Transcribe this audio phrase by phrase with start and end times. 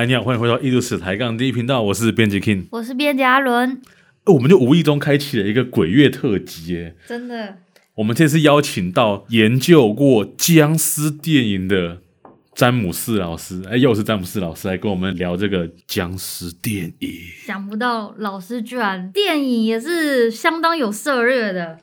[0.00, 3.82] 嗨，你好，欢迎回到艺术史抬杠第一频道，我是编辑 King，我是编辑阿伦。
[4.24, 7.58] 我们就无意中开启了一个鬼月特辑，耶，真的。
[7.96, 11.98] 我们这次邀请到研究过僵尸电影的
[12.54, 17.10] 詹姆斯老师，哎，又是詹姆斯老师来跟我们聊这个僵尸电影。
[17.44, 21.60] 想不到老师居然电影也是相当有涉猎的。
[21.60, 21.78] 然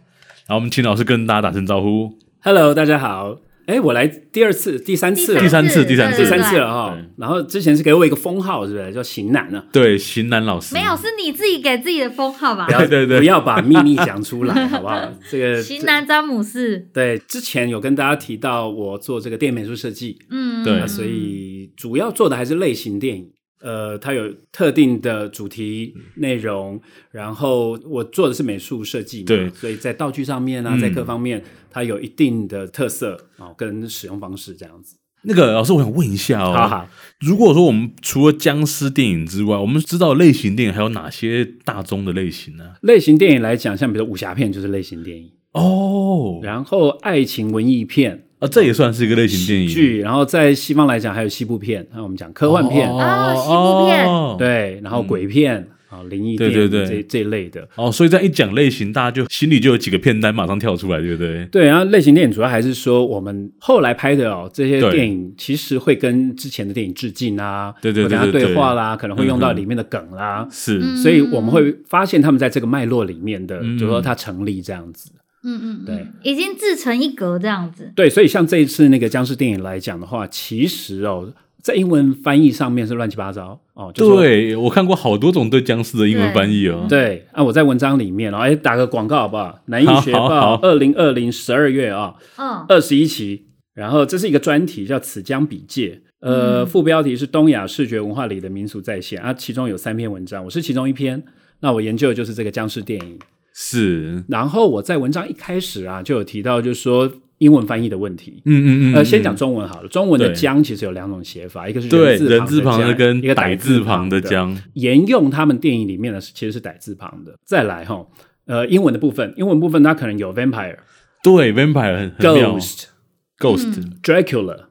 [0.48, 2.18] 后，我们请老师跟大家打声招呼。
[2.40, 3.38] Hello，大家好。
[3.68, 6.98] 哎，我来第二次、第三次、第三次、第三次、第三次了哈。
[7.18, 9.62] 然后之前是给我一个封号，是不是叫型男呢？
[9.74, 10.74] 对，型男老师。
[10.74, 12.66] 没有，是你自己给自己的封号吧？
[12.70, 15.14] 对对对，不要把秘密讲出来，好不好？
[15.30, 16.88] 这个型男詹姆斯。
[16.94, 23.30] 对，之前有跟大家提到我做这个电影美术设计，嗯，对，所以主要做的还是类型电影。
[23.60, 26.80] 呃，它有特定的主题内容，
[27.12, 34.98] 然后我做的是美术设计嘛，对，所以在道具上面啊，嗯、在各方面，它有一定的特色啊，跟使用方式这样子。
[35.24, 42.76] 那个老师，我想问一下哦，好好，如果说我们除了僵尸电影之外，我们知道类型电影还有哪些大宗的类型呢？
[42.82, 48.27] 类型电影来讲，像比如武侠片就是类型电影哦，然后爱情文艺片。
[48.40, 49.68] 啊，这也算是一个类型电影。
[49.68, 50.00] 剧。
[50.02, 52.88] 然后在西方来讲，还有西部片，那我们讲科幻片。
[52.96, 57.68] 啊，西部片，对，然后鬼片啊，灵异片，对对对，这这一类的。
[57.76, 61.46] 哦，所以这样一讲类型，大家就心里就有几个片单马上跳出来，对不对？
[61.46, 75.10] 对，然后类型电影主要还是说我们后来拍的哦，这些电影其实会跟之前的电影致敬啊，对对对，跟他对话啦，可能会用到里面的梗啦，是，所以我们会发现他们在这个脉络里面的，就说它成立这样子。
[75.44, 77.92] 嗯嗯，对，已经自成一格这样子。
[77.96, 83.92] 对，所以像这一次那个僵尸电影来讲的话，其实哦，在英文翻译上面是乱七八糟哦。
[83.94, 86.86] 就对，我看过好多种对僵尸的英文翻译哦。
[86.90, 89.60] 对，啊，我在文章里面哦，哎，打个广告好不好？
[89.66, 101.24] 南艺学报二零二零十二月啊，嗯，二十一期，然后这是一个专题叫《此江彼界》，呃，副标题是东亚视觉文化里的民俗再现啊，其中有三篇文章，我是其中一篇。
[101.60, 103.18] 那我研究的就是这个僵尸电影。
[103.60, 108.40] 是，然后我在文章一开始啊，就有提到，就是说英文翻译的问题。
[108.46, 108.94] 嗯嗯嗯。
[108.94, 109.88] 呃，先讲中文好了。
[109.88, 114.56] 中文的“僵”其实有两种写法，一个是人字旁的，跟一个歹字旁的“僵”。
[114.76, 117.36] 沿用他们电影里面的其实是歹字旁的。
[117.46, 118.06] 再来哈，
[118.46, 120.78] 呃，英文的部分，英文部分它可能有 vampire，
[121.24, 124.66] 对，vampire 很 ghost，ghost，Dracula，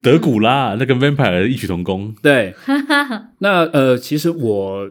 [0.00, 2.14] 德古拉，那跟 vampire 异曲同工。
[2.22, 2.54] 对。
[3.40, 4.88] 那呃，其实我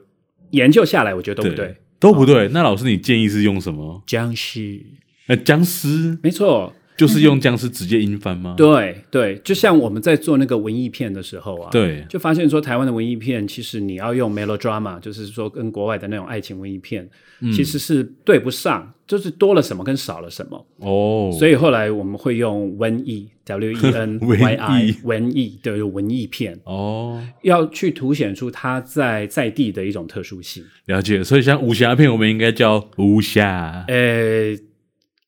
[0.52, 1.78] 研究下来，我觉得都不对。
[2.00, 4.03] 都不对，那老师你建议是用什么？
[4.06, 4.81] 僵尸，
[5.28, 8.56] 呃，僵尸，没错，就是用僵尸直接音翻吗？
[8.58, 17.07] 对对，就像我们在做那个文艺片的时候啊，对，就发现说台湾的文艺片其实你要用 melodrama，就是说跟国外的那种爱情文艺片，
[17.41, 23.30] 嗯、其实是对不上，就是多了什么跟少了什么哦，所以后来我们会用文艺。
[23.47, 30.62] W E N Y I 文艺的文艺片哦，要去凸显出它在在地的一种特殊性。
[30.88, 33.86] 了解，所以像武侠片，我们应该叫武侠。
[33.88, 34.53] 呃。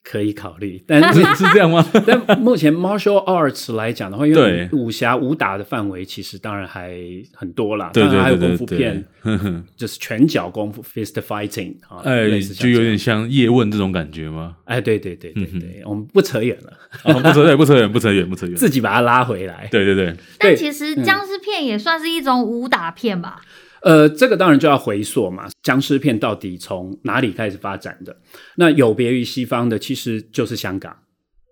[0.09, 1.85] 可以考虑，但是 是这样吗？
[2.07, 6.97] 但目前 martial arts 来讲的话，因为武侠武打的范围其实当然还
[7.31, 7.91] 很多啦。
[7.93, 9.05] 对对对，还有功夫片，
[9.77, 14.55] 就是拳脚功夫 fist fighting 啊，哎，就有点像叶问这种感觉吗？
[14.65, 19.67] 哎，对对对对对，我们不扯远了，不扯远，不扯远，不扯远，不扯远，自己把它拉回来。
[19.69, 23.41] 对对对，但其实僵尸片也算是一种武打片吧。
[23.81, 28.15] 呃，这个当然就要回溯嘛，僵尸片到底从哪里开始发展的？
[28.57, 30.95] 那有别于西方的，其实就是香港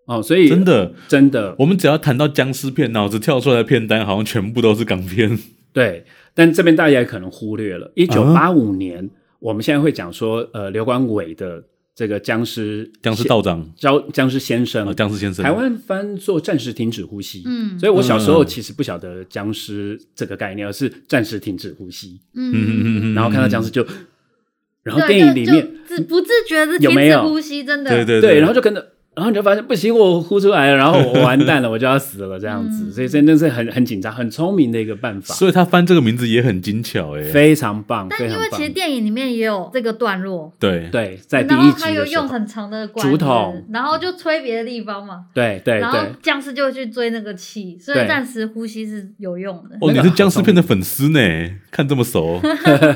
[0.06, 0.22] 哦。
[0.22, 5.38] 所以真的真的，我们只要谈到僵尸片，脑子跳出来的片单好像全部都是港片。
[5.72, 9.10] 对，但这边大家也可能忽略了，一九八五年，啊、
[9.40, 11.64] 我们现在会讲说，呃，刘光伟的。
[11.98, 17.42] 这个僵尸，僵尸道长，僵僵尸先生，僵尸先生，台湾翻做暂时停止呼吸。
[17.44, 22.22] 嗯，所以我小时候其实不晓得僵尸这个概念，而是暂时停止呼吸。
[22.36, 22.54] 嗯。
[22.54, 23.84] 嗯嗯，然后看到僵尸就，
[24.84, 28.22] 然后电影里面自不自觉的停止呼吸，真的，对对。
[28.22, 28.94] 对，然后就跟着。
[29.18, 35.34] 然后你就发现不行，我呼出来了，然后我完蛋了，我就要死了，这样子，嗯、所以真的是很很紧张，很聪明的一个办法。
[35.34, 38.06] 所以他翻这个名字也很精巧，哎，非常棒。
[38.12, 49.76] 但因为其实电影里面也有这个段落，对对，在第一集的时候，他有用很长的管竹筒，然后就吹别的地方嘛，对对对，然后僵尸就会去追那个气，所以暂时呼吸是有用的。
[49.82, 51.20] 哦，你是僵尸片的粉丝呢，
[51.72, 52.40] 看这么熟。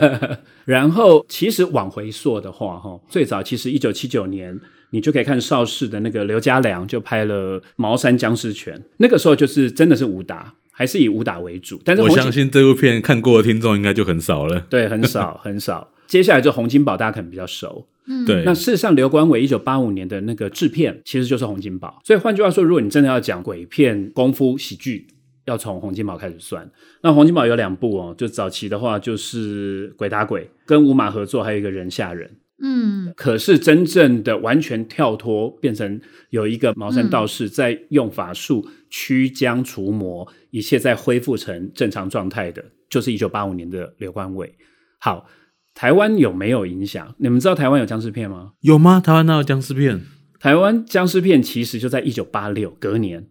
[0.65, 4.59] 然后其实往回溯的话，哈，最早其实一九七九年。
[4.91, 11.81] 你就可以看邵氏的那个刘家良就拍了《茅山僵尸拳》，那个时候就是真的是武打，还是以武打为主。
[11.83, 14.59] 但是我相信这部片看过的听众应该就很少了。
[14.69, 15.91] 对，很少很少。
[16.07, 17.87] 接下来就洪金宝，大家可能比较熟。
[18.07, 18.43] 嗯，对。
[18.43, 22.01] 那事实上，刘关伟一九八五年的那个制片其实就是洪金宝。
[22.03, 25.07] 所以换句话说，如果你真的要讲鬼片、功夫、喜剧，
[25.45, 26.69] 要从洪金宝开始算。
[27.01, 32.29] 那洪金宝有两部哦，就早期的话就是《鬼打鬼》，跟吴马合作，还有一个人吓人。
[32.63, 35.99] 嗯，可是真正的完全跳脱，变成
[36.29, 44.53] 有一个茅山道士在用法术驱将除魔，一切在恢复成正常状态的，就是一九八五年的刘冠伟。
[44.99, 45.27] 好，
[45.73, 47.15] 台湾有没有影响？
[47.17, 48.51] 你们知道台湾有僵尸片吗？
[48.59, 48.99] 有吗？
[48.99, 49.99] 台湾哪有僵尸片？
[50.39, 53.27] 台湾僵尸片其实就在一九八六隔年，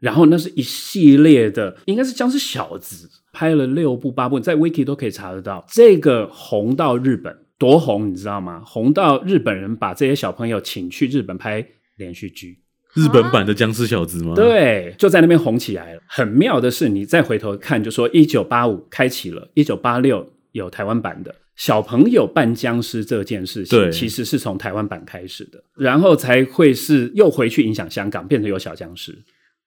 [0.00, 5.66] 然后那是一系列的，应该是僵尸小子拍了六部八部，在 Wiki 都可以查得到。
[5.68, 7.39] 这个红到日本。
[7.60, 8.62] 多红，你知道吗？
[8.64, 11.64] 红到日本人把这些小朋友请去日本拍
[11.96, 12.58] 连续剧，
[12.94, 14.32] 日本版的僵尸小子吗？
[14.34, 16.00] 对，就在那边红起来了。
[16.06, 29.18] 很妙的是，你再回头看，就说一九八五开启了，一九八六有台湾版的小朋友扮僵尸这件事情，其实是从台湾版开始的，然后才会是又回去影响香港，变成有小僵尸。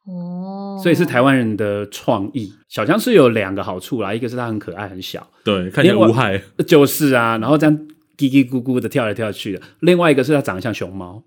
[0.06, 2.52] 哦，所以是台湾人的创意。
[2.68, 7.78] 小僵尸有两个好处啦，一个是它很可爱很小，对，看起来无害，就是啊，然后这样
[8.18, 9.62] 叽叽咕咕的跳来跳去的。
[9.80, 11.24] 另外一个是它长得像熊猫，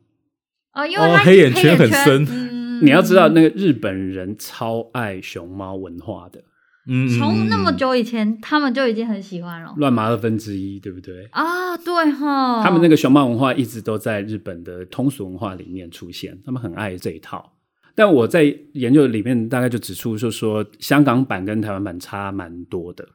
[0.74, 2.26] 哦，因为它黑眼圈很深。
[2.30, 6.42] 嗯，你要知道，那个日本人超爱熊猫文化的，
[6.86, 9.72] 嗯，从那么久以前，他们就已经很喜欢了。
[9.78, 11.26] 乱麻二分之一，对不对？
[11.30, 17.52] 啊，对哈，他们那个熊猫文化一直都在日本的通俗文化里面出现，他们很爱这一套。
[17.96, 23.08] 但我在研究里面大概就指出，就说香港版跟台湾版差蛮多的。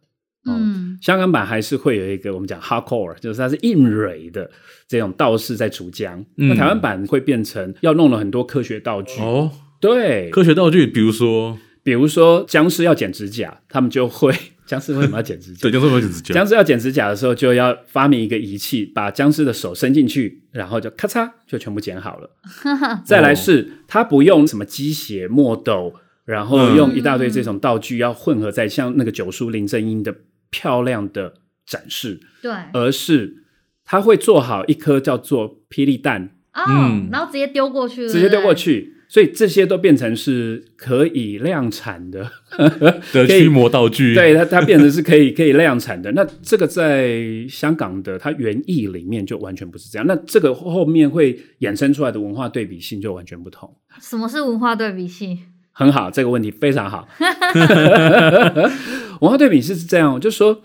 [0.45, 4.49] 嗯，香港版还是会有一个我们讲 hardcore，就是它是硬蕊的
[4.87, 6.19] 这种道士在除僵。
[6.37, 9.21] 嗯，那台湾版会变成要弄了很多科学道具。
[9.21, 14.33] 哦，对，科学道具，比如说，比如说僵尸要剪指甲，他们就会。
[14.71, 15.59] 僵尸为什么要剪指甲？
[15.67, 16.33] 对，僵尸要剪指甲。
[16.33, 22.29] 僵尸要剪指甲的时候，就要发明一个仪器，把僵尸的手伸进去，然后就咔嚓，就全部剪好了。
[23.03, 30.15] 再来是，他不用什么鸡血、墨斗，然后用一大堆这种道具，要混合在像那个九叔林正英的
[30.49, 31.33] 漂亮的
[31.65, 32.21] 展示。
[32.41, 33.43] 对，而是
[33.83, 38.95] 他会做好一颗叫做霹雳弹，嗯，然后直接丢过去，直接丢过去。
[39.11, 42.31] 所以这些都变成是可以量产的
[43.11, 46.09] 的驱魔道具，对它它变成是可以可以量产的。
[46.13, 50.07] 那这个在香港的它原意里面就完全不是这样。
[50.07, 53.69] 那这个后面会衍生出来的文化对比性就完全不同。
[53.99, 55.37] 什么是文化对比性？
[55.73, 57.05] 很好，这个问题非常好。
[59.19, 60.61] 文化对比是这样，就是说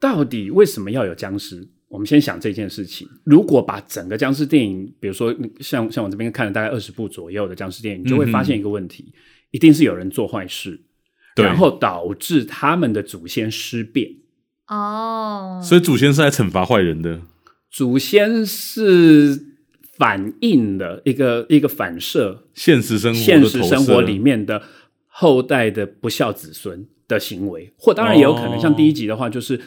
[0.00, 1.68] 到底为什么要有僵尸？
[1.90, 3.06] 我们先想这件事情。
[3.24, 9.18] 如果把整个僵尸电影，比如说像像我这边看了大概二十部左右的僵尸电影，你就会发现一个问题：嗯、
[9.50, 10.80] 一定是有人做坏事，
[11.34, 14.08] 然后导致他们的祖先尸变。
[14.68, 17.22] 哦，所以祖先是来惩罚坏人的。
[17.72, 19.56] 祖先是
[19.98, 24.62] 反映的一个一个反射，现实生活现实生活里面的
[25.08, 29.60] 后代的不孝子孙的行为，或当然也有可能、哦、像第一集的话，就是。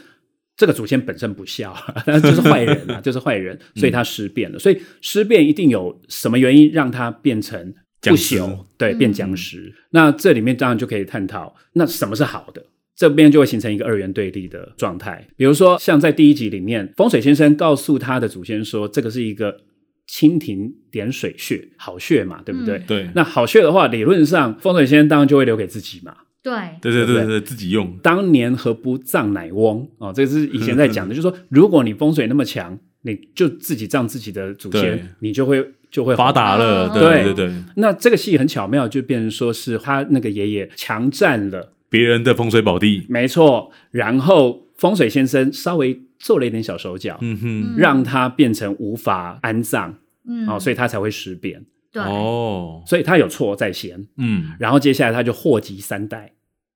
[0.56, 1.76] 这个祖先本身不孝，
[2.22, 4.58] 就是坏人啊，就是坏人，所以他尸变了。
[4.58, 9.58] 嗯、所以尸变一定有什么原因让他变成不朽，僵尸对，变僵尸。
[9.58, 12.64] 嗯、那这里面当然就可以探讨，那什么是好的？
[12.96, 15.28] 这边就会形成一个二元对立的状态。
[15.36, 19.62] 比如说，像在第一集里面，风水先生告诉他的祖先说，这个是一个
[20.08, 22.78] 蜻蜓点水穴，好穴嘛，对不对？
[22.78, 23.10] 嗯、对。
[23.16, 26.16] 那好穴的话，理论上风水先生当然就会留给自己嘛。
[26.44, 27.98] 对对对对对，自己用。
[28.04, 36.90] 当年何不葬乃翁哦，这个是以前在讲的，就是说，如果你风水那么强，你就自己葬自己的祖先，你就会就会发达了。
[36.90, 37.54] 对对对。
[37.78, 43.72] 那这个戏很巧妙，就变成说是他那个爷爷强占了别人的风水宝地，没错。
[43.92, 49.94] 然后风水先生稍微做了一点小手脚，嗯哼，让他变成无法安葬，
[50.28, 51.64] 嗯，哦，所以他才会尸变。
[51.94, 52.04] 对。
[52.04, 56.34] 哦，所以他有错在先，嗯，然后接下来他就祸及三代，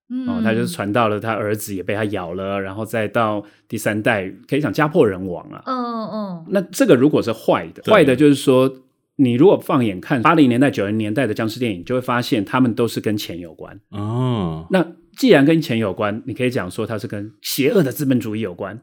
[0.09, 5.75] 嗯，哦，他就是传到了他儿子也被他咬了，然后再到第三代，可以讲家破人亡啊，嗯
[6.09, 8.71] 嗯，那这个如果是坏的，坏的就是说，
[9.15, 13.79] 你如果放眼看八零年代、九零年代的僵尸电影，就会发现他们都是跟钱有关。
[13.89, 14.67] 哦。
[14.69, 14.85] 那
[15.17, 18.79] 既然跟钱有关，你可以讲说它是跟邪恶的资本主义有关。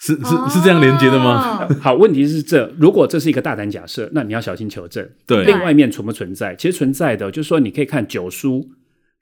[0.00, 1.68] 是是是这样连接的吗？
[1.80, 5.08] 好，问题是这，如果这是一个大胆假设，那你要小心求证。
[5.26, 6.54] 对，另外一面存不存在？
[6.54, 8.68] 其实存在的，就是说你可以看九叔，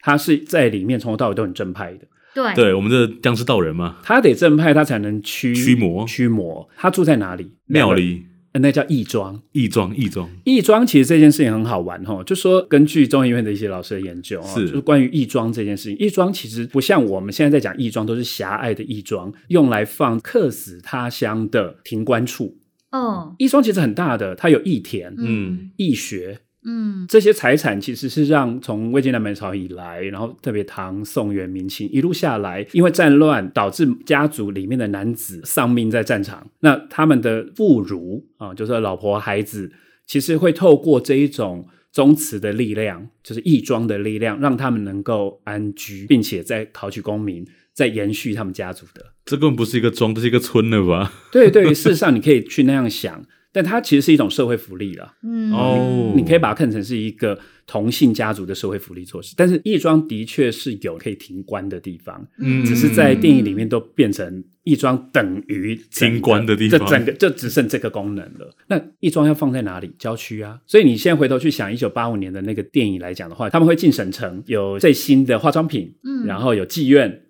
[0.01, 2.01] 他是在里面从头到尾都很正派的。
[2.35, 6.69] 对，对，我们的僵尸道人嘛，他得正派，他才能驱驱魔驱魔。
[6.77, 7.53] 他住在哪里？
[7.67, 8.27] 庙里。
[8.61, 10.87] 那叫义庄，义庄，义庄，义庄。
[10.87, 15.99] 其实这件事情很好玩哈，就说根据中医院的一些老师的研究啊，是就是关于义庄这件事情。
[15.99, 22.57] 义庄其实不像我们现在在讲义庄，都是狭隘的义庄，用来放客死他乡的停棺处。
[22.93, 39.71] 哦，义庄其实很大的，它有义田，嗯，义学，嗯，这些财产其实是让从魏晋南北朝以来，然后特别唐、宋、元、明清一路下来，因为战乱导致家族里面的男子丧命在战场，那他们的妇孺啊，就是老婆孩子，
[40.07, 49.13] 其实会透过这一种宗祠的力量，就是义庄的力量，让他们能够安居，并且在考取功名，在延续他们家族的。
[49.27, 51.13] 这根本不是一个庄，这是一个村了吧？
[51.31, 53.23] 对对， 事实上你可以去那样想。
[53.55, 59.33] 但它其实是一种社会福利了，嗯哦，你可以把它看成是一个同性家族的社会福利措施。
[59.37, 68.53] 但是义庄的确是有可以停棺的地方，嗯，只是在电影里面都变成义庄等于停棺的地方，这整个就只剩这个功能了。
[68.67, 69.95] 那义庄要放在哪里？
[69.99, 70.59] 郊区啊。
[70.67, 77.21] 所以你现在回头去想一九八五年的那个电影来讲的话，他们会进省城，有最新的化妆品，嗯，然后有妓院。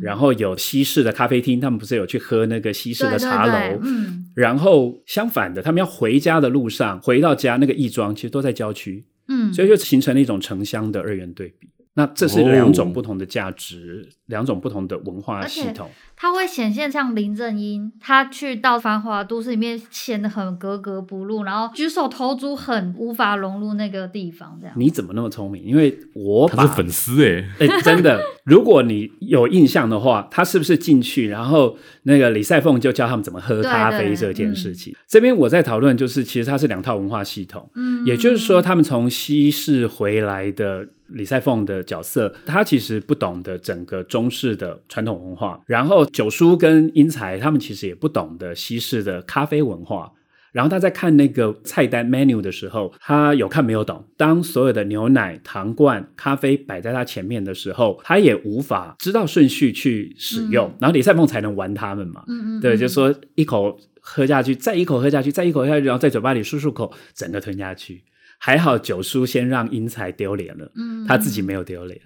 [0.00, 3.52] 嗯，然后有西式的咖啡厅，他们不是有去喝那个西式的茶楼？
[3.52, 11.69] 对对对，嗯，然后相反的，他们要回家的路上，回到家那个亦庄其实都在郊区，嗯，所以就形成了一种城乡的二元对比。
[12.00, 15.90] 那这是两种不同的价值，哦、两种不同的文化系统。
[16.16, 24.58] 它会显现像林正英，他去到繁华都市里面显得很格格不入，然后举手投足很无法融入那个地方。
[24.60, 25.62] 这样你怎么那么聪明？
[25.62, 34.92] 因为我他是粉丝哎 哎，真的，如果你有印象的话，他是不是进去，然后那个李赛凤就教他们怎么喝咖啡这件事情？
[34.92, 40.86] 对对嗯、这边我在讨论，就是其实它是两套文化系统，嗯，也就是说，他们从西市回来的。
[41.12, 50.12] 李赛凤的角色，他其实不懂得整个中式的传统文化，然后九叔跟英才他们其实也不懂得西式的咖啡文化。
[50.52, 54.04] 然后他在看那个菜单 menu 的时候，他有看没有懂。
[54.16, 60.66] 当所有的牛奶、糖罐、咖啡摆在他前面的时候，他也无法知道顺序去使用。
[60.66, 68.02] 嗯、然后李赛凤才能玩他们嘛，嗯嗯，对，就是说一口喝下去，再一口喝下去，再一口喝下去，然后在嘴巴里漱漱口，整个吞下去。
[68.42, 72.00] 还好九叔先让英才丢脸了，嗯，他自己没有丢脸，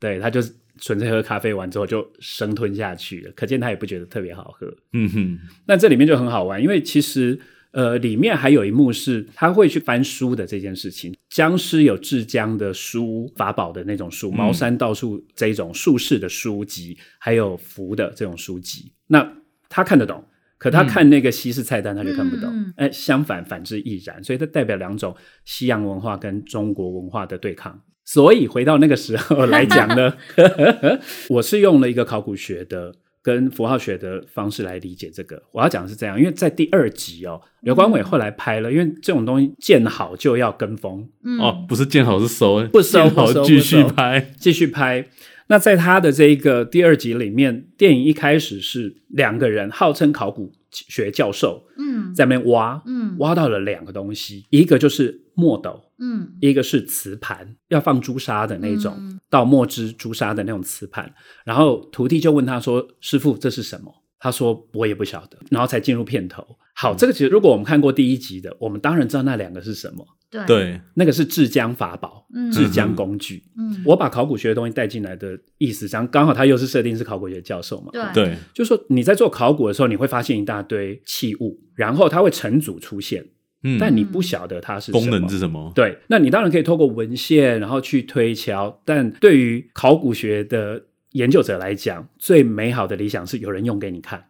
[0.00, 0.40] 对，他就
[0.80, 5.38] 纯粹喝咖啡完之后就生吞下去了，可见他也不觉得特别好喝，嗯哼。
[5.64, 7.38] 那这里面就很好玩，因为其实
[7.70, 19.32] 呃里面还有一幕是他会去翻书的这件事情，僵尸有制僵的书、法宝的那种书、茅山道术这种术士的书籍，还有符的这种书籍，那
[19.68, 20.24] 他看得懂。
[20.58, 22.50] 可他看那个西式菜单，他就看不懂。
[22.76, 24.22] 哎、嗯，相反，反之亦然。
[24.24, 27.80] 所以它代表两种西洋文化跟中国文化的对抗。
[28.04, 30.14] 所以回到那个时候来讲呢，
[31.28, 35.42] 我是用了一个考古学的跟符号学的方式来理解这个。
[35.50, 41.06] 我要讲的是这样，因为在第二集哦，刘光伟后来拍了，因为这种东西见好就要跟风。
[41.24, 45.08] 嗯、哦，不是见好是收，不收好继续拍，继续拍。
[45.48, 61.14] 那在他的这一个第二集里面，电影一开始是两个人号称考古学教授，嗯，在那边挖，嗯，挖到了两个东西，一个就是墨斗，嗯，一个是瓷盘，要放朱砂的那种，嗯、倒墨汁朱砂的那种瓷盘。
[61.44, 63.94] 然后徒弟就问他说：“师傅，这是什么？”
[64.26, 66.44] 他说：“我也不晓得。”然后才进入片头。
[66.74, 70.04] 好，这个其实如果我们看过第一集的，我们当然知道那两个是什么。
[70.46, 73.44] 对，那个是制浆法宝，嗯，制浆工具。
[73.56, 77.92] 嗯，我把考古学的东西带进来的意思，刚刚好他又是设定是考古学教授嘛。
[78.12, 83.24] 对，就是说你在做考古的时候，你会发现一大堆器物，然后它会成组出现，
[83.62, 85.72] 嗯，但你不晓得它是什么功能是什么。
[85.74, 90.82] 对，那你当然可以透过文献，然后去推敲，但对于考古学的
[91.16, 94.22] 研究者来讲，最美好的理想是有人用给你看。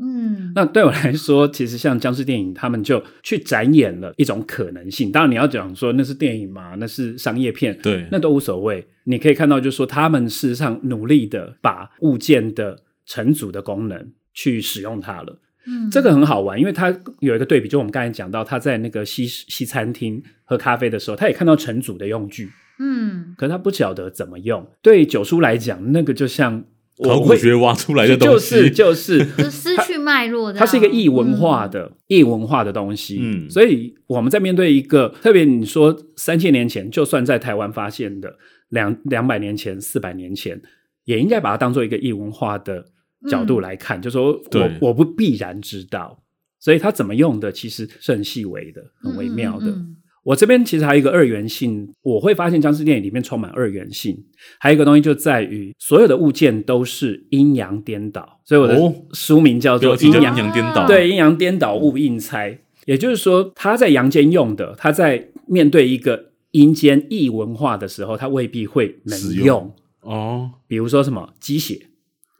[0.00, 5.12] 嗯，那对我来说，其实像僵尸电影，他们就去展演了一种可能性。
[5.12, 8.86] 当然，你要讲说那是电影嘛，那是商业片，对，那都无所谓。
[9.04, 15.38] 你可以看到，就是说他们事实上努力的把物件的成组的功能去使用它了。
[15.66, 24.66] 嗯，这个很好玩，因为他有一个对比，就我们刚才讲到，他在那个西西餐厅喝咖啡的时候，他也看到成组的用具，嗯，可是他不晓得怎么用。
[24.82, 26.64] 对九叔来讲，那个就像。
[27.02, 29.50] 考古学挖出来的东西，就是就是。
[29.50, 30.58] 失去脉络的。
[30.58, 38.36] 它是一个异文化的异、嗯、文化的东西，嗯，所以我们在面对一个特别你说三千年前，就算在台湾发现的
[38.68, 40.60] 两两百年前、四百年前，
[41.06, 42.84] 也应该把它当做一个异文化的
[43.28, 46.22] 角度来看，嗯、就说我我不必然知道，
[46.60, 49.66] 所以他怎么用的其实是很细微的、很微妙的。
[49.66, 54.16] 嗯嗯嗯我这边其实还有一个二元性，我会发现僵尸电影里面充满二元性。
[54.60, 60.86] 还有一个东西就在于，所有的物件都是阴阳颠倒，所以我的书名叫做阴阳颠倒。
[60.86, 70.50] 对，阴阳颠倒物应猜，也就是说，他在阳间用的，他在面对一个阴间异文化的时候，他未必会能用，用哦。
[70.68, 71.88] 比如说什么鸡血，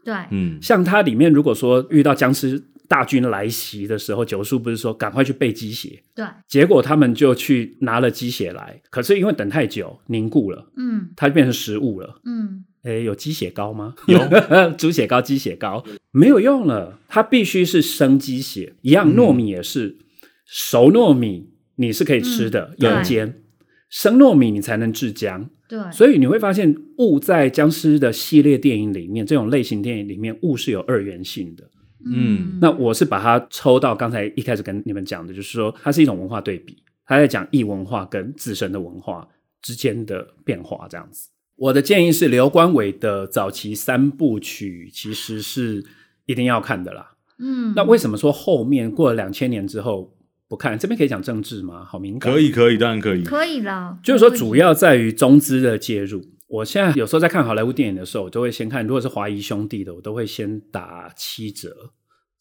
[0.04, 2.62] 对，嗯，像它里面如果说遇到僵尸。
[2.88, 6.02] 大军来袭的时候，九叔不是说赶快去备鸡血？
[6.14, 13.94] 对，结果他们就去拿了鸡血来，可是因为等太久凝固了，嗯，它就变成食物了，嗯，诶，有鸡血糕吗？
[14.08, 14.20] 有。
[14.76, 15.82] 猪血糕、鸡血糕。
[16.10, 19.96] 没有用了，它必须是生鸡血，一样糯米也是、嗯、
[20.44, 23.40] 熟糯米，你是可以吃的，有、嗯、煎。
[23.88, 25.48] 生糯米你才能制姜。
[25.72, 31.64] 对，所以你会发现，雾在僵尸的系列电影里面，这种类型电影里面，雾是有二元性的。
[32.04, 36.76] 嗯，那我是把它抽到刚才一开始跟你们讲的，就是说它是一种文化对比，
[37.06, 39.26] 它在讲异文化跟自身的文化
[39.62, 41.30] 之间的变化这样子。
[41.56, 45.82] 我的建议是，刘关伟的早期三部曲其实是
[46.26, 47.12] 一定要看的啦。
[47.38, 50.14] 嗯，那为什么说后面过了两千年之后
[50.52, 50.78] 不看？
[50.78, 51.82] 这边可以讲政治吗？
[51.82, 52.30] 好敏感。
[52.30, 53.98] 可以，可以，当然可以，可以啦。
[54.02, 56.22] 就是说，主要在于中资的介入。
[56.46, 61.74] 我现在有时候在看好莱坞电影的时候，我都会先看，如果是华谊兄弟的，我都会先打七折，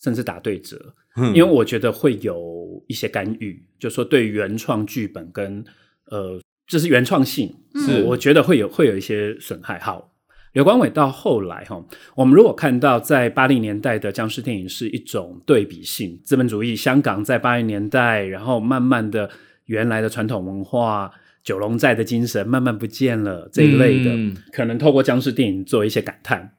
[0.03, 0.93] 甚至打对折，
[1.33, 5.63] 因为我觉得会有一些干预，就是说对原创剧本跟
[6.07, 6.37] 呃，
[6.67, 9.79] 就是原创性，是我觉得会有会有一些损害。
[9.79, 10.10] 好，
[10.53, 11.83] 刘光伟到后来哈，
[12.15, 19.29] 我们如果看到在八零年代的僵尸电影是一种对比性，资本主义香港在八零年代，然后慢慢的
[19.65, 21.11] 原来的传统文化。
[21.43, 26.53] 九龙寨的精神慢慢不见了，这一类的、嗯、可能透过僵尸电影做一些感叹。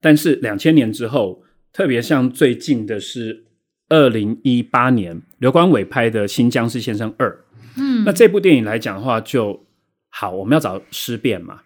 [0.00, 3.46] 但是两千年之后，特别像最近的是
[3.88, 7.28] 二零一八年刘光伟拍的《新僵尸先生二》，
[7.78, 9.66] 嗯，那这部电影来讲的话，就
[10.10, 11.62] 好，我们要找尸变嘛。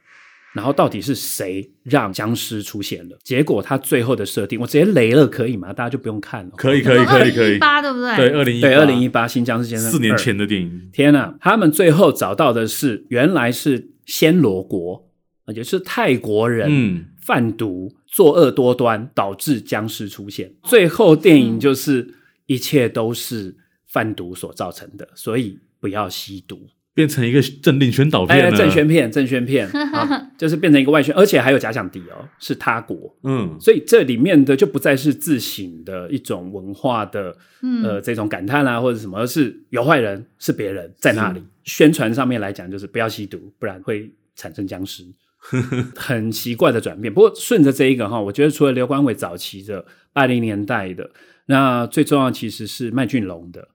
[0.52, 3.18] 然后到底是谁让僵尸出现了？
[3.22, 5.72] 结果他最后的设定，我直接雷了，可以吗？
[5.72, 6.50] 大家就不用看了。
[6.56, 7.58] 可以，可以，可以，可以。
[7.58, 8.16] 八对不对？
[8.16, 10.90] 对，二零一八，对，二零一八新僵尸先生，四年前的电影。
[10.92, 11.34] 天哪！
[11.40, 15.08] 他们最后找到的是，原来是暹罗国，
[15.46, 20.52] 也就是泰国人，嗯，贩毒、作恶多端，导致僵尸出现。
[20.64, 22.14] 最后电影就是
[22.46, 23.56] 一切都是
[23.86, 26.68] 贩毒所造成的，所以不要吸毒。
[26.94, 41.42] 变成一个政令宣导片了，政宣片，政宣片 啊，就是变成一个外宣，而且还有假想敌哦，是他国，嗯，所以这里面的就不再是自省的一种文化的，嗯、呃，这种感叹啊或者什么，而是有坏人是别人在那里。
[41.64, 45.04] 宣传上面来讲，就是不要吸毒，不然会产生僵尸，
[45.96, 47.14] 很奇怪的转变。
[47.14, 51.08] 不过顺着这一个哈，我觉得除了刘关伟早期的八零年代的，
[51.46, 53.68] 那最重要其实是麦浚龙的。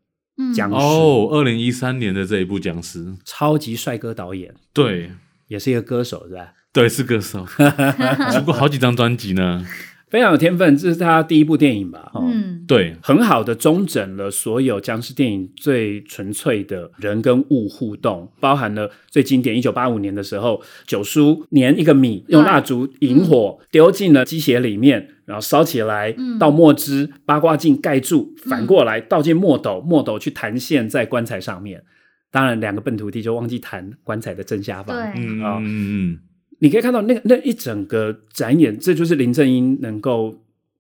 [0.56, 0.76] 僵尸。
[0.76, 5.12] 哦，二零一三年的这一部僵尸，超级帅哥导演，对，
[5.48, 6.54] 也是一个歌手，是吧？
[6.72, 7.46] 对，是歌手，
[8.34, 9.66] 出过好几张专辑呢，
[10.10, 10.78] 非常有天分。
[10.78, 12.12] 这是他第一部电影吧？
[12.16, 25.10] 嗯，对，很好的中整了所有僵尸电影最纯粹的人跟物互动，包含了最经典一九八五年的时候，九叔粘一个米，用蜡烛引火丢进了鸡血里面。
[25.28, 31.84] 然后烧起来，倒墨汁，八卦镜盖住，反过来倒进墨斗，墨斗去弹线在棺材上面。
[32.32, 34.96] 当然，两个笨徒弟就忘记弹棺材的正下方。
[34.96, 36.20] 对，嗯嗯嗯，
[36.60, 40.36] 你可以看到那个那一整个展演，这就是林正英能够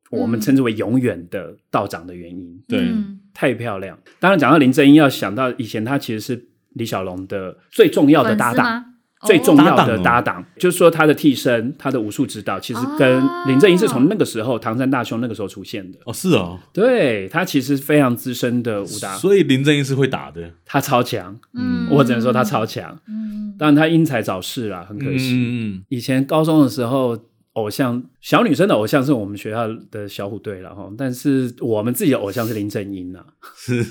[0.09, 2.59] 我们称之为永远的道长的原因。
[2.67, 2.87] 对，
[3.33, 3.97] 太漂亮。
[4.19, 8.93] 当然，讲到林正英，要想到以前他其实是李小龙的最重要的搭档。
[9.25, 15.97] 最重要的搭档，哦、就是说他的替身，他的武术指导，其实跟林正英是从那个时候、哦、唐山大兄那个时候出现的。
[16.05, 27.17] 哦，是哦，对，他其实非常资深的武打，所以林正英是会打的，他超强，嗯，我只能说他超强，嗯，当然他因材早逝啦，很可惜，嗯嗯，以前高中的时候。
[27.57, 33.25] 偶像小女生的偶像是我们学校的小虎队了哈，但是我们自己的偶像是林正英呐。
[33.55, 33.83] 是，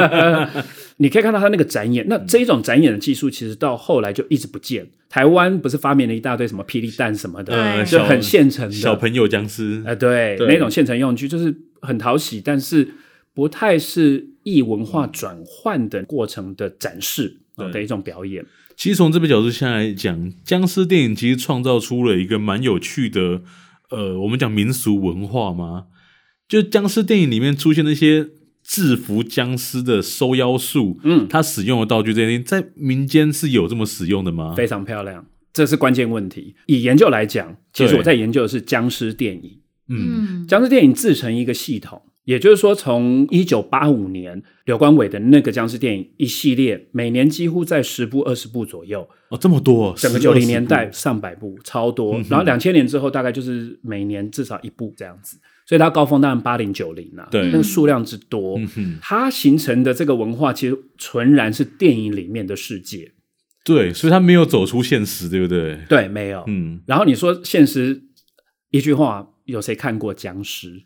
[0.98, 4.86] 你可以看到他那个展演，那这一种展演的技术其实到后来就一直不见。
[5.08, 12.86] 台湾不是发明了一大堆什么霹雳弹什么的，呃、就很现成的小朋友僵尸，哎、呃，对，对那种现成用具就是很讨喜，但是
[13.32, 17.38] 不太是异文化转换的过程的展示
[17.72, 18.44] 的一种表演。
[18.76, 23.42] 其实从这个角度下来讲，僵尸电影其实创造出了一个蛮有趣的，
[23.90, 25.86] 呃，我们讲民俗文化嘛。
[26.46, 28.28] 就僵尸电影里面出现那些
[28.62, 34.54] 制服僵尸的收妖术，嗯，他使用的道具这些，在民间是有这么使用的吗？
[34.54, 36.54] 非常漂亮，这是关键问题。
[36.66, 42.02] 以研究来讲，其实我在研究的是僵尸电影，嗯，僵尸电影自成一个系统。
[42.24, 52.16] 也就是说，从一九八五年刘关伟的那个僵尸电影一系列，每年几乎在十部、二十部左右哦，这么多，整个九零年代上百部，超多。
[52.16, 55.38] 嗯、然后两千年之后，大概就是每年至少一部这样子。
[55.66, 63.12] 所以它高峰当然八零九零啦，对，那个数量之多，嗯、它形成的这个文化其实纯然是电影里面的世界。
[63.64, 65.78] 对，所以它没有走出现实，对不对？
[65.88, 66.44] 对，没有。
[66.46, 68.02] 嗯，然后你说现实，
[68.70, 70.82] 一句话，有谁看过僵尸？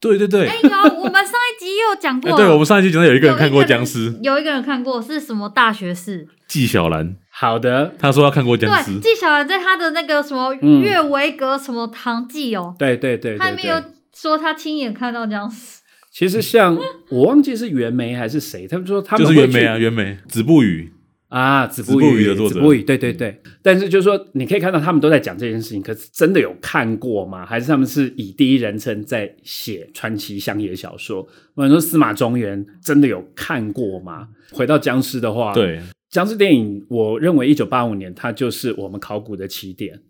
[0.00, 6.26] 对对对，哎、欸，有我们上一集也有讲过、欸，对我们上一集讲到有一个人看过僵尸，有一个人看过是什么大学士。
[6.48, 7.16] 纪晓岚。
[7.28, 8.98] 好的，他说他看过僵尸。
[8.98, 13.82] 对，纪晓岚在他的那个什么《岳维格什么堂记》哦，对对对，他没有
[14.16, 15.80] 说他亲眼看到僵尸。
[16.10, 16.76] 其实像
[17.10, 20.92] 我忘记是袁枚还是谁，他们说他们就是袁枚啊，袁枚，子不语。
[21.30, 23.40] 啊，子不语的作者，子不语，对对对。
[23.62, 27.46] 但是就是说，你可以看到他们都在讲这件事情，可是真的有看过吗？
[27.46, 31.22] 还是他们是以第一人称在写传奇乡野小说？
[31.54, 34.28] 或者说司马中原真的有看过吗？
[34.50, 40.00] 回到僵尸的话，对僵尸电影，我认为一九八五年它就是我们考古的起点，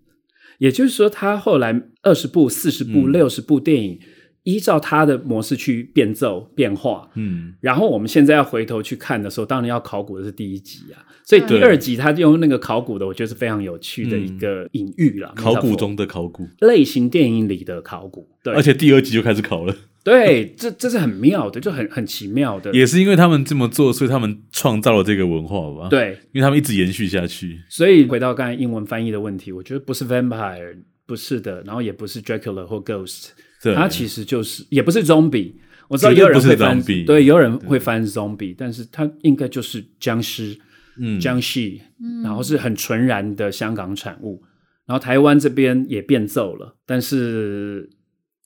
[0.57, 3.95] 也就是说，它后来二十部、四十部、六十部电影。
[3.95, 4.07] 嗯
[4.45, 15.33] 依照他的模式去变奏变化，嗯，然后我们现在要回头去看的时候，当然要考古的是第一集啊，所以第二集他用那个考古的，我觉得是非常有趣的一个隐喻了。
[15.37, 25.89] 考古中的考古，类型电影里的考古，对，而且第二集就开始考了，对，这这是很妙的，就很很奇妙的，也是因为他们这么做，所以他们创造了这个文化吧？
[25.91, 27.61] 对，因为他们一直延续下去。
[27.69, 33.29] 所以回到刚才英文翻译的问题，我觉得不是 vampire，不是的，然后也不是 Dracula 或 Ghost。
[33.75, 35.53] 它其实就是也不是 zombie，
[35.89, 40.59] 我知道有人会翻，对，有人会翻 zombie，但是它应该就是僵尸，
[40.99, 41.79] 嗯，僵尸，
[42.25, 44.43] 然后是很纯然的香港产物，
[44.87, 47.91] 然后台湾这边也变奏了，但是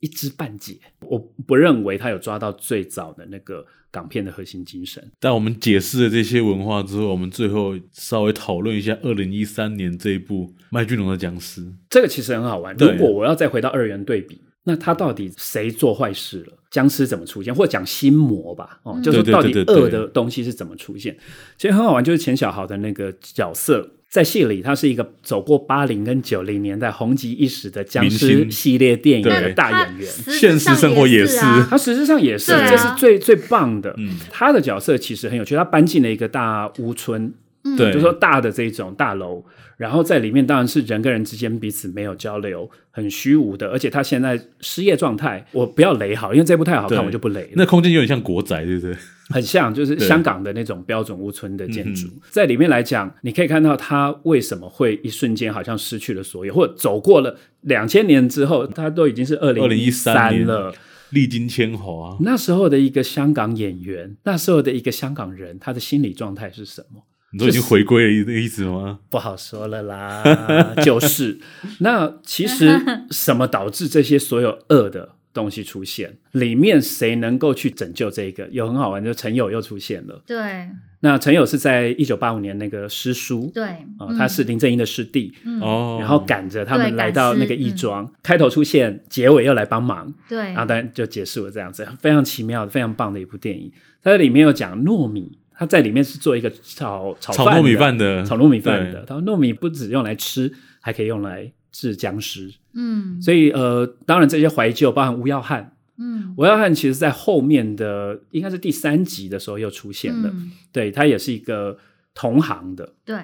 [0.00, 5.12] 一知半解，我不认为他有抓到最早的那个港片的核心精神。
[5.20, 12.74] 但我们解释了这些文化之后，我们最后稍微讨论一下二零一三年这一部麦浚龙的僵尸，这个其实很好玩。
[12.76, 14.40] 如果我要再回到二元对比。
[14.64, 16.52] 那他到底谁做坏事了？
[16.70, 17.54] 僵尸怎么出现？
[17.54, 21.16] 或者讲心魔吧，哦，就是说到底恶的东西是怎么出现？
[21.56, 31.38] 其实很好玩，就是钱小豪的那个角色，在戏里他是一个走过八零跟九零年代红极一时的僵尸系列电影的大演员，现实生活也是，
[31.70, 33.94] 他实质上也是，这是最最棒的。
[34.30, 37.32] 他的角色其实很有趣，他搬进了一个大屋村，
[37.76, 39.44] 对，就是说大的这种大楼。
[39.76, 43.68] 然后在里面当然是人跟人之间彼此没有交流，很虚无的。
[43.70, 47.50] 而且他现在失业状态，我不要雷好，因为这部太好看，我就不雷。
[47.56, 48.96] 那空间有点像国宅，对不对？
[49.30, 52.06] 很像，就是香港的那种标准屋村的建筑。
[52.30, 60.72] 在里面来讲，你可以看到他为什么会一瞬间好像失去了所有，或者走过了两千年之后，他都已经是二零一三了，
[61.10, 62.16] 历经千华。
[62.20, 67.02] 那时候的一个香港演员，那时候的一个香港人，他的心理状态是什么？
[67.34, 69.00] 你都已经回归了一个意思吗？
[69.10, 70.22] 不好说了啦，
[70.84, 71.40] 就是
[71.80, 72.70] 那其实
[73.10, 76.16] 什么导致这些所有恶的东西出现？
[76.30, 78.48] 里面谁能够去拯救这个？
[78.52, 80.22] 有很好玩，就陈友又出现了。
[80.24, 80.68] 对，
[81.00, 83.64] 那陈友是在一九八五年那个师叔，对，
[83.98, 93.72] 哦，他是林正英的师弟，哦，然后赶着他们来到那个义庄，开头出现，结尾又来帮忙，对，然后当然就结束了这样子，非常奇妙的，非常棒的一部电影。
[94.04, 95.38] 它里面有讲糯米。
[95.56, 99.04] 他在里面是做一个炒炒炒糯米饭的，炒糯米饭的。
[99.04, 102.52] 他说糯米不只用来吃，还可以用来治僵尸。
[102.74, 105.76] 嗯，所以呃，当然这些怀旧，包含吴耀汉。
[105.96, 110.28] 嗯，吴耀汉其实在后面的应该是第三集的时候又出现了。
[110.28, 111.78] 嗯、对，他也是一个
[112.14, 112.94] 同行的。
[113.04, 113.16] 对，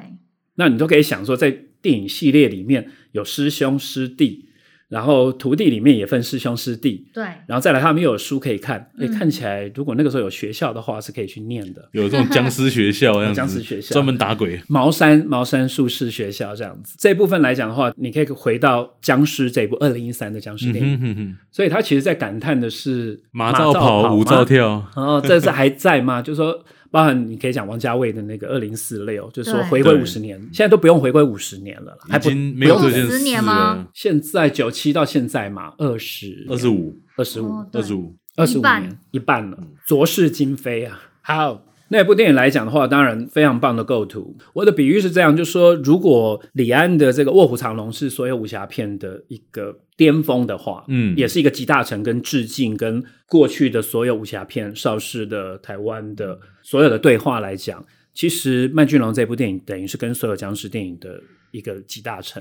[0.54, 1.50] 那你都可以想说，在
[1.82, 4.49] 电影系列里面有师兄师弟。
[4.90, 13.92] 然后徒弟里面也分师兄师弟，对，然后再来他们又有书可以看，哎，看起来如果那个时候有学校的话，是可以去念的，有这种僵尸学校这样子， 僵尸学校。
[13.92, 16.96] 专门打鬼，茅山茅山术士学校这样子。
[16.98, 26.20] 这部分来讲的话，你可以回到僵尸这一部二零一三的僵尸电影，嗯哼，所以他其实在感叹的是马照跑，舞照跳，哦，这是还在吗？
[26.20, 26.64] 就是说。
[26.90, 33.86] 包含你可以讲王家卫的那个二零四六，就是说回归五十年，现在都不用回归五十年了，还不没有这件事十年吗？
[33.94, 36.98] 现在九七到现在嘛，二十二十五。
[37.16, 37.64] 二十五。
[37.72, 38.16] 二十五。
[38.36, 38.98] 二十五年。
[39.12, 39.50] 一半。
[39.50, 41.00] 了，昨是今非啊。
[41.22, 44.36] 好，那部电影来讲的话，当然非常棒的构图。
[44.52, 56.38] 我的比喻是这样，就是说，如果李安的这个《卧虎藏龙》是所有武侠片的一个巅峰的话，嗯，也是一个集大成跟致敬，跟过去的所有武侠片、邵氏的、台湾的。
[56.62, 62.40] 所有的对话来讲，其实麦浚龙这部电影等于是跟所有僵尸电影的一个集大成。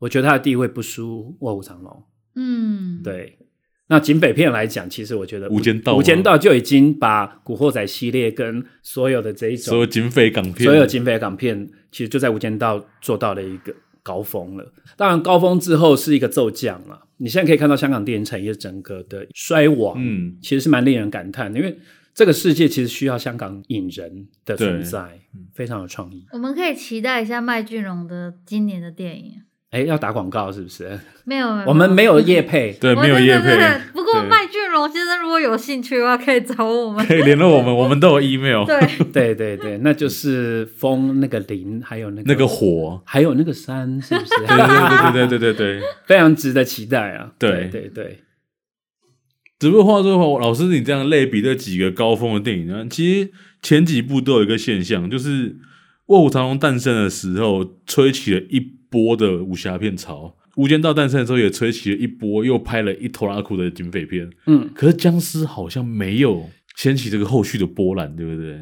[0.00, 1.90] 我觉得他的地位不输《卧虎藏龙》。
[2.36, 3.38] 嗯，对。
[3.92, 14.72] 那警匪片来讲，其实我觉得《无间道》《无间道》就已经把《古惑仔》系列跟所有的这一种所有警匪港片，所有警匪港片，其实就在《无间道》做到了一个高峰了。
[14.96, 17.06] 当然，高峰之后是一个骤降了。
[17.18, 21.78] 你现在可以看到香港电影产业整个的衰亡，嗯，其实是蛮令人感叹的，因为。
[22.14, 25.18] 这个世界其实需要香港影人的存在，
[25.54, 26.26] 非常有创意。
[26.34, 29.40] 我们可以期待一下麦浚龙的今年的电影。
[29.72, 31.00] 哎，要打广告是不是？
[31.24, 33.56] 没有，没有，我们没有业配， 对，没有业配。
[33.94, 38.66] 不过麦俊龙先生如果有兴趣的话，可以找我们， 可以联络我们，我们都有 email。
[38.66, 38.80] 对
[39.12, 44.28] 对对对，那就是风那个林，还有那个那个火，还有那个山，是不是？
[44.46, 47.32] 对对对对对对对，非常值得期待啊！
[47.38, 48.18] 对对对。
[49.58, 53.30] 只不过话说回来，老师你这样类比这几个高峰的电影呢，其实
[53.62, 55.50] 前几部都有一个现象，就是
[56.12, 60.36] 《卧虎藏龙》诞生的时候，吹起了一波的武侠片潮。
[60.56, 64.28] 无间道诞生的时候，也吹起了一波，又拍了一头拉苦的警匪片。
[64.46, 68.60] 嗯，可是僵尸好像没有掀起这个后续的波澜，对不对？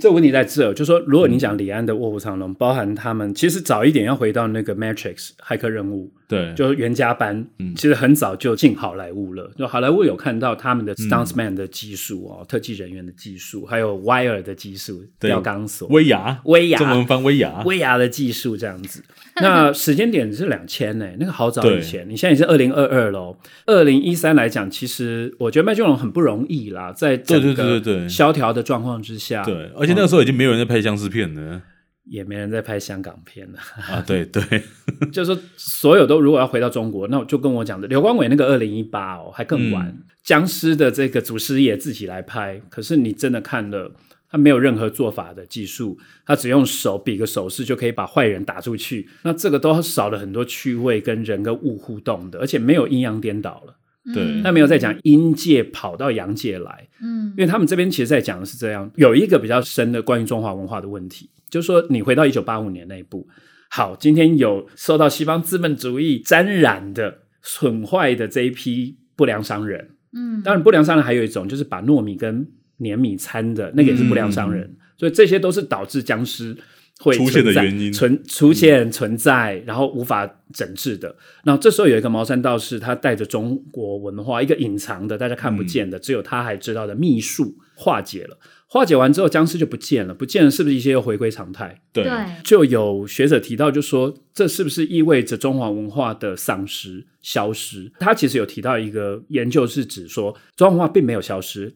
[0.00, 9.50] 这个问题在这，就是说，如果你讲李安的《卧虎藏龙》，包含他们其实早一点要回到那个《Matrix》骇客任务，对，就是袁家班，嗯，其实很早就进好莱坞了。
[9.56, 19.02] 就好莱坞有看到他们的 stuntsman 的技术哦，特技人员的技术，还有 wire 的技术，吊钢索、威亚、威亚，中文翻威亚、威亚的技术这样子。
[19.40, 22.08] 那时间点是两千呢，那个好早以前。
[22.08, 31.62] 你现在已经是二零二二喽，二零一三来讲，其实我觉得麦浚龙很不容易啦，在整个萧条的状况之下，对，而且那个时候已经没有人在拍僵尸片了，
[32.04, 34.02] 也没人在拍香港片了啊。
[34.06, 34.42] 对对，
[35.12, 43.92] 就是说所有都如果要回到中国，那我就跟我讲的刘光伟那个二零一八哦，还更晚，嗯、僵尸的这个祖师爷自己来拍，可是你真的看了。
[44.28, 45.96] 他没有任何做法的技术，
[46.26, 49.08] 他只用手比个手势就可以把坏人打出去。
[49.22, 53.76] 那这个都少了很多趣味跟人跟物互动的，而且没有阴阳颠倒了。
[54.14, 56.88] 对，他没有在讲阴界跑到阳界来。
[57.02, 63.26] 嗯，因为他们这边其实在讲的是这样，有一个比较深的关于中华文化的问题，就是说你回到一九八五年那一部，
[63.68, 69.90] 好，今天有受到西方资本主义沾染的损坏的这一批不良商人。
[70.12, 72.46] 嗯，当然不良商人还有一种就是把糯米跟
[72.78, 76.56] 碾米掺的那个也是不良商人，嗯、所以这些都是导致僵尸
[77.00, 81.14] 会出现的原因，存出现存在，然后无法整治的。
[81.44, 88.38] 那这时候有一个茅山道士，他带着中国文化一个隐藏的、大家看不见的，嗯、只有他还知道的秘术化解了。
[88.68, 91.80] 化解完之后，僵尸就不见了，不见了，是不是一些又回归常态？
[91.92, 92.10] 对，
[92.42, 97.92] 就有学者提到，就说这是不是意味着中华文化的丧失、消失？
[98.00, 101.74] 他其实有提到一个研究，是指说中华文化并没有消失。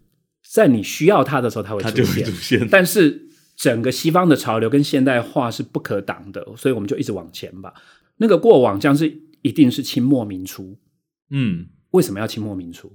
[0.52, 1.94] 在你需要它的时候，它会出现。
[1.94, 2.68] 它就会出现。
[2.68, 3.28] 但是
[3.60, 7.74] 整个西方的潮流跟现代化是不可挡的，所以我们就一直往前吧。
[8.16, 10.78] 那个过往将是一定是清末民初。
[11.28, 12.90] 嗯，为什么要清末民初？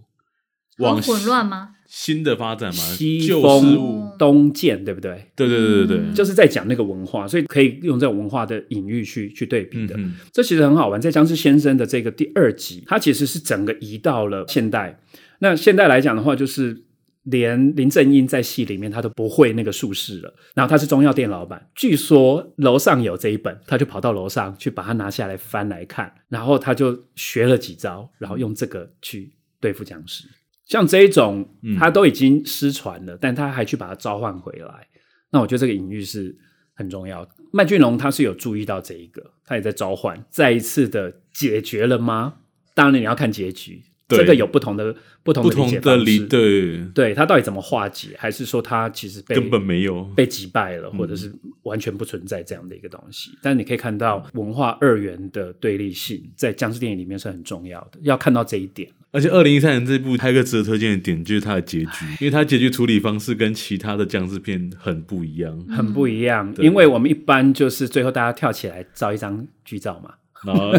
[0.80, 1.76] 往混乱吗？
[1.86, 2.82] 新的发展吗？
[2.82, 5.30] 西风东渐，对不对？
[5.36, 9.96] 对对对对对，就是在讲那个文化，所以可以用这种文化的隐喻去去对比的。
[10.34, 11.00] 这其实很好玩。
[11.00, 15.00] 在僵尸先生的这个第二集，它其实是整个移到了现代。
[15.38, 16.86] 那现代来讲的话，就是。
[17.26, 30.26] 连林正英在戏里面他都不会那个术式了，然后他是中药店老板，据说楼上有这一本，他就跑到楼上去把它拿下来翻来看，然后他就学了几招，然后用这个去对付僵尸。
[30.66, 34.88] 像这一种，他都已经失传了，嗯、但他还去把它召唤回来，
[35.32, 36.36] 那我觉得这个隐喻是
[36.74, 37.32] 很重要的。
[37.52, 42.36] 麦浚龙他是有注意到这一个，他也在召唤，再一次的解决了吗？
[42.74, 43.84] 当然你要看结局。
[44.08, 53.32] 对这个有不同的不同的理解方式，对，对他到底怎么化解，还是说他其实被根本没有被击败了，或者是完全不存在这样的一个东西？
[53.34, 58.88] 嗯、但你可以看到文化二元的对立性，在僵尸电影里面是很重要的，要看到这一点。
[59.10, 66.54] 而且二零一三年这部还有一个值得推荐的点，就是它的结局，因为它结局处理方式跟其他的僵尸片很不一样，很不一样。
[66.58, 70.14] 因为我们一般就是最后大家跳起来照一张剧照嘛。
[70.46, 70.72] 然后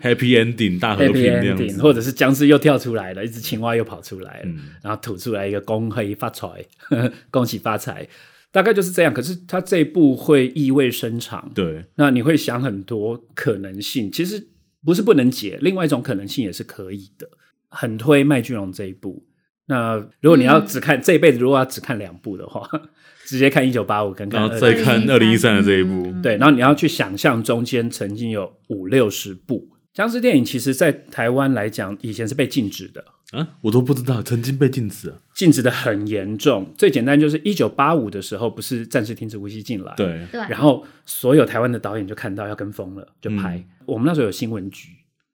[0.00, 6.48] happy ending 大和平这样子，或者是僵尸又跳出来了，一只青蛙又跑出来了，嗯、然后吐出来一个恭黑发财，
[7.30, 8.08] 恭喜发财，
[8.50, 9.12] 大概就是这样。
[9.12, 14.48] 可是他这一部会意味深长，对，那你会想很多可能性，其实
[14.84, 17.28] 不是不能解，另外一种可能性也是可以的。
[17.68, 19.24] 很推麦浚龙这一部。
[19.70, 22.68] 那如果你要只看、嗯、这一辈子，如果要只看两部的话。
[23.26, 29.68] 直接看一九八五，跟看，然后再看二零一三的这一部，对，然后你要去想象中间曾经有五六十部。
[29.94, 33.04] 僵尸电影，其实，在台湾来讲，以前是被禁止的。
[33.30, 36.74] 啊，我都不知道曾经被禁止啊，禁止的很严重。
[36.76, 43.56] 最简单就是一九八五的时候，不是暂时停止无锡进来，对，然后所有台湾的导演就看到要跟风了，就拍。
[43.56, 44.88] 嗯、我们那时候有新闻局，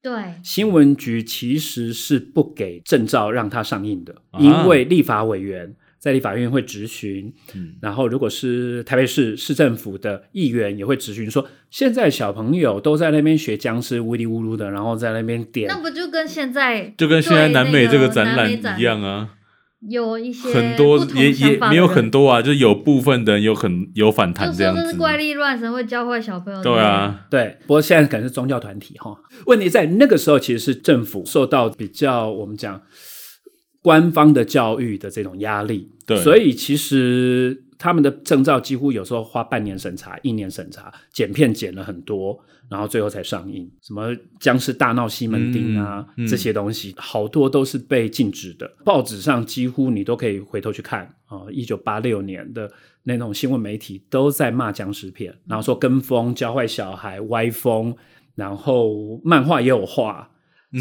[0.06, 0.14] 对，
[0.44, 5.74] 新闻局其实是不给证照让它上映的，啊、因为立法委员。
[5.98, 19.30] 在立法院会质询，嗯、然后如果是台北市市政府的议员也会质询，说现在小朋友都在那边学僵尸，呜哩呜噜的，然后在那边点，那不就跟现在就跟现在南美这个展览一样啊？
[19.80, 26.62] 有一些很多也也没有很多啊，就是有部分的人有很有反弹这样子，这是怪力乱神会教坏小朋友。
[26.62, 29.16] 对啊，对，不过现在可能是宗教团体哈。
[29.46, 32.82] 问题在那个时候，其实是政府受到比较我们讲。
[33.82, 35.88] 官方的教育的这种压力。
[36.04, 42.36] 对，所以其实他们的证照几乎有时候花半年审查、一年审查，剪片剪了很多，
[42.68, 43.70] 然后最后才上映。
[43.80, 48.70] 什么僵尸大闹西门町啊，嗯嗯、这些东西好多都是被禁止的。
[48.84, 52.70] 报纸上几乎你都可以回头去看啊，一九八六年的
[53.04, 57.94] 那种新闻媒体都在骂僵尸片，然后说跟风、教坏小孩、歪风，
[58.34, 60.30] 然后漫画也有画，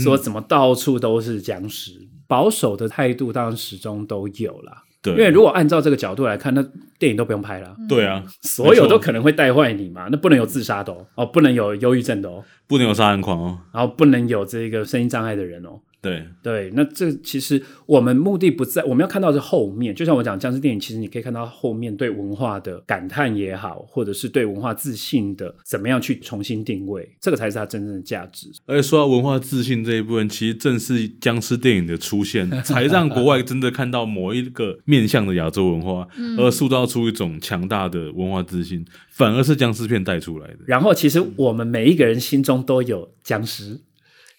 [0.03, 1.91] 说怎么到处都是僵尸。
[1.99, 4.83] 嗯、保守的态度当然始终都有啦。
[5.05, 6.65] 对，因为如果按照这个角度来看，那
[6.99, 7.75] 电影都不用拍了。
[7.87, 10.07] 对啊，所有都可能会带坏你嘛。
[10.11, 15.79] 那不能有自杀的哦，哦，不能有忧郁症的哦，不能有杀人狂哦，然后不能有这个声音障碍的人哦。
[16.05, 19.95] 对对，那这其实我们目的不在，我们要看到是后面。
[19.95, 28.51] 就像我讲僵尸电影，其实你可以看到后面对文化的感叹也好，或者是对文化自信的怎么样去重新定位，这个才是它真正的价值。
[28.67, 40.59] 而且说到文化自信这一部分，其实正是僵尸电影的出现，才让国外真的看到某一个面向的亚洲文化， 而塑造出一种强大的文化自信，反而是僵尸片带出来的。
[40.67, 43.79] 然后，其实我们每一个人心中都有僵尸。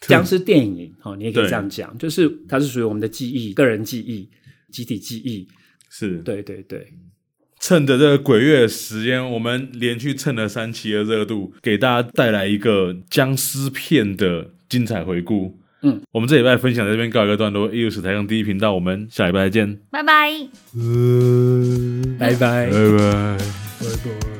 [0.08, 4.28] 僵尸电影哦，你也可以这样讲，就是它是属于我们的记忆、个人记忆、
[4.70, 5.48] 集体记忆。
[5.90, 6.86] 是，对对对。
[7.58, 15.58] 趁着这个鬼月的时间，我们连续蹭了三期的热度，给大家带来一个僵尸片的精彩回顾。
[15.82, 17.72] 嗯，我们这礼拜分享在这边告一个段落。
[17.72, 20.48] 异物史台上第一频道，我们下礼拜再见，拜拜，
[22.18, 23.38] 拜拜，拜
[24.04, 24.35] 拜。